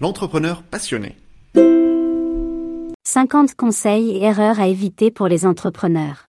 l'entrepreneur 0.00 0.62
passionné. 0.62 1.16
50 3.06 3.54
conseils 3.54 4.10
et 4.10 4.22
erreurs 4.22 4.58
à 4.58 4.66
éviter 4.66 5.10
pour 5.10 5.28
les 5.28 5.46
entrepreneurs. 5.46 6.26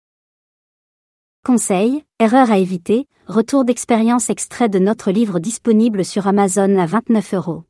Conseils, 1.45 2.03
erreurs 2.19 2.51
à 2.51 2.57
éviter, 2.57 3.07
retour 3.27 3.65
d'expérience 3.65 4.29
extrait 4.29 4.69
de 4.69 4.79
notre 4.79 5.11
livre 5.11 5.39
disponible 5.39 6.03
sur 6.05 6.27
Amazon 6.27 6.77
à 6.77 6.85
29 6.85 7.33
euros. 7.35 7.63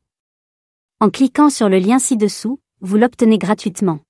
En 1.00 1.10
cliquant 1.10 1.50
sur 1.50 1.68
le 1.68 1.78
lien 1.78 1.98
ci-dessous, 1.98 2.58
vous 2.80 2.96
l'obtenez 2.96 3.38
gratuitement. 3.38 4.00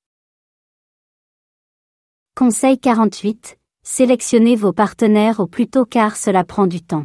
Conseil 2.37 2.79
48. 2.79 3.59
Sélectionnez 3.83 4.57
vos 4.57 4.73
partenaires 4.73 5.41
au 5.41 5.47
plus 5.47 5.69
tôt 5.69 5.85
car 5.85 6.17
cela 6.17 6.45
prend 6.45 6.67
du 6.67 6.83
temps. 6.83 7.05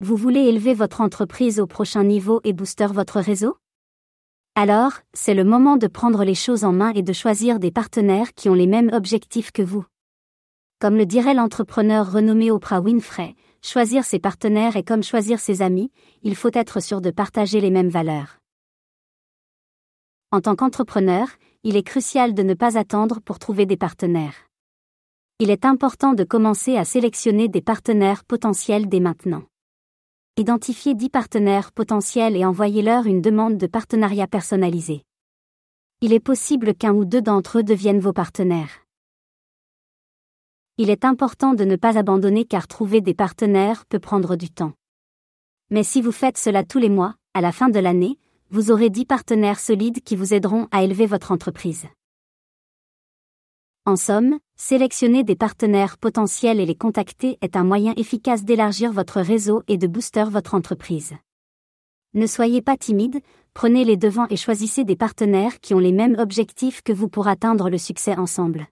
Vous 0.00 0.16
voulez 0.16 0.40
élever 0.40 0.74
votre 0.74 1.00
entreprise 1.00 1.58
au 1.58 1.66
prochain 1.66 2.04
niveau 2.04 2.42
et 2.44 2.52
booster 2.52 2.88
votre 2.88 3.18
réseau? 3.18 3.56
Alors, 4.54 4.92
c'est 5.14 5.32
le 5.32 5.42
moment 5.42 5.78
de 5.78 5.86
prendre 5.86 6.22
les 6.22 6.34
choses 6.34 6.64
en 6.64 6.72
main 6.72 6.92
et 6.92 7.02
de 7.02 7.14
choisir 7.14 7.58
des 7.58 7.70
partenaires 7.70 8.34
qui 8.34 8.50
ont 8.50 8.54
les 8.54 8.66
mêmes 8.66 8.90
objectifs 8.92 9.52
que 9.52 9.62
vous. 9.62 9.86
Comme 10.80 10.96
le 10.96 11.06
dirait 11.06 11.32
l'entrepreneur 11.32 12.12
renommé 12.12 12.50
Oprah 12.50 12.82
Winfrey, 12.82 13.36
choisir 13.62 14.04
ses 14.04 14.18
partenaires 14.18 14.76
est 14.76 14.86
comme 14.86 15.02
choisir 15.02 15.40
ses 15.40 15.62
amis, 15.62 15.90
il 16.22 16.36
faut 16.36 16.50
être 16.52 16.80
sûr 16.80 17.00
de 17.00 17.10
partager 17.10 17.62
les 17.62 17.70
mêmes 17.70 17.88
valeurs. 17.88 18.36
En 20.30 20.42
tant 20.42 20.56
qu'entrepreneur, 20.56 21.28
il 21.62 21.74
est 21.74 21.82
crucial 21.82 22.34
de 22.34 22.42
ne 22.42 22.52
pas 22.52 22.76
attendre 22.76 23.20
pour 23.22 23.38
trouver 23.38 23.64
des 23.64 23.78
partenaires. 23.78 24.46
Il 25.38 25.48
est 25.48 25.64
important 25.64 26.12
de 26.12 26.22
commencer 26.22 26.76
à 26.76 26.84
sélectionner 26.84 27.48
des 27.48 27.62
partenaires 27.62 28.24
potentiels 28.24 28.90
dès 28.90 29.00
maintenant. 29.00 29.44
Identifiez 30.38 30.94
10 30.94 31.08
partenaires 31.08 31.72
potentiels 31.72 32.36
et 32.36 32.44
envoyez-leur 32.44 33.06
une 33.06 33.22
demande 33.22 33.56
de 33.56 33.66
partenariat 33.66 34.26
personnalisé. 34.26 35.02
Il 36.02 36.12
est 36.12 36.20
possible 36.20 36.74
qu'un 36.74 36.92
ou 36.92 37.06
deux 37.06 37.22
d'entre 37.22 37.60
eux 37.60 37.62
deviennent 37.62 38.00
vos 38.00 38.12
partenaires. 38.12 38.84
Il 40.76 40.90
est 40.90 41.06
important 41.06 41.54
de 41.54 41.64
ne 41.64 41.76
pas 41.76 41.96
abandonner 41.96 42.44
car 42.44 42.68
trouver 42.68 43.00
des 43.00 43.14
partenaires 43.14 43.86
peut 43.86 43.98
prendre 43.98 44.36
du 44.36 44.50
temps. 44.50 44.74
Mais 45.70 45.82
si 45.82 46.02
vous 46.02 46.12
faites 46.12 46.36
cela 46.36 46.64
tous 46.64 46.80
les 46.80 46.90
mois, 46.90 47.14
à 47.32 47.40
la 47.40 47.50
fin 47.50 47.70
de 47.70 47.78
l'année, 47.78 48.18
vous 48.50 48.70
aurez 48.70 48.90
10 48.90 49.06
partenaires 49.06 49.58
solides 49.58 50.02
qui 50.02 50.16
vous 50.16 50.34
aideront 50.34 50.68
à 50.70 50.82
élever 50.82 51.06
votre 51.06 51.32
entreprise. 51.32 51.86
En 53.86 53.96
somme, 53.96 54.38
sélectionner 54.56 55.22
des 55.22 55.36
partenaires 55.36 55.98
potentiels 55.98 56.60
et 56.60 56.66
les 56.66 56.74
contacter 56.74 57.36
est 57.42 57.56
un 57.56 57.64
moyen 57.64 57.92
efficace 57.96 58.44
d'élargir 58.44 58.90
votre 58.90 59.20
réseau 59.20 59.62
et 59.68 59.76
de 59.76 59.86
booster 59.86 60.24
votre 60.24 60.54
entreprise. 60.54 61.14
Ne 62.14 62.26
soyez 62.26 62.62
pas 62.62 62.78
timide, 62.78 63.20
prenez 63.52 63.84
les 63.84 63.98
devants 63.98 64.26
et 64.30 64.36
choisissez 64.36 64.84
des 64.84 64.96
partenaires 64.96 65.60
qui 65.60 65.74
ont 65.74 65.78
les 65.78 65.92
mêmes 65.92 66.16
objectifs 66.18 66.82
que 66.82 66.92
vous 66.92 67.08
pour 67.08 67.28
atteindre 67.28 67.68
le 67.68 67.78
succès 67.78 68.16
ensemble. 68.16 68.66